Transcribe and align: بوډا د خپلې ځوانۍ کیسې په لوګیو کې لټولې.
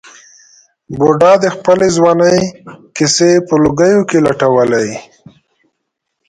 بوډا 0.97 1.31
د 1.43 1.45
خپلې 1.55 1.87
ځوانۍ 1.97 2.39
کیسې 2.95 3.31
په 3.47 3.55
لوګیو 3.63 4.01
کې 4.09 4.17
لټولې. 4.25 4.87